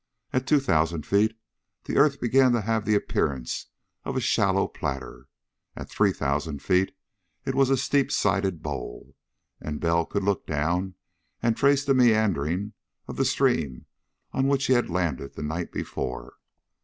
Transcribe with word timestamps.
At 0.33 0.47
two 0.47 0.59
thousand 0.59 1.05
feet 1.05 1.37
the 1.83 1.97
earth 1.97 2.19
began 2.19 2.53
to 2.53 2.61
have 2.61 2.85
the 2.85 2.95
appearance 2.95 3.67
of 4.03 4.17
a 4.17 4.19
shallow 4.19 4.67
platter. 4.67 5.27
At 5.75 5.91
three 5.91 6.11
thousand 6.11 6.59
it 6.67 7.53
was 7.53 7.69
a 7.69 7.77
steep 7.77 8.11
sided 8.11 8.63
bowl, 8.63 9.13
and 9.61 9.79
Bell 9.79 10.07
could 10.07 10.23
look 10.23 10.47
down 10.47 10.95
and 11.43 11.55
trace 11.55 11.85
the 11.85 11.93
meandering 11.93 12.73
of 13.07 13.15
the 13.17 13.25
stream 13.25 13.85
on 14.31 14.47
which 14.47 14.65
he 14.65 14.73
had 14.73 14.89
landed 14.89 15.35
the 15.35 15.43
night 15.43 15.71
before. 15.71 16.33